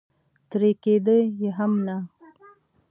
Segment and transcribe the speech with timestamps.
[0.49, 1.95] ترې کېده یې هم نه.